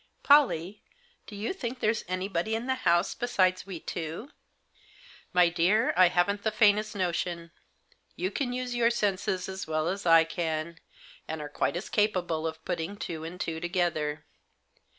[0.31, 0.81] "Pollie,
[1.27, 4.31] do you think there's anybody in the house besides we two?""
[5.31, 7.51] My dear, I haven't the faintest notion;
[8.15, 10.79] you can use your senses as well as I can,
[11.27, 14.25] and are quite as capable of putting two and two together.